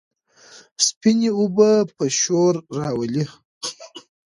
سپينې 0.87 1.29
اوبه 1.39 1.69
به 1.95 2.05
شور 2.19 2.53
راولي، 2.77 3.25